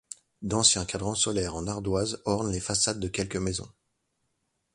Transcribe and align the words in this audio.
D'anciens 0.41 0.83
cadrans 0.85 1.13
solaires 1.13 1.55
en 1.55 1.67
ardoise 1.67 2.23
ornent 2.25 2.49
les 2.51 2.59
façades 2.59 2.99
de 2.99 3.07
quelques 3.07 3.35
maisons. 3.35 3.69